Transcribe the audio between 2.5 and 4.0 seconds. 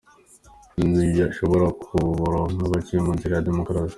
baciye mu nzira ya demokrasi.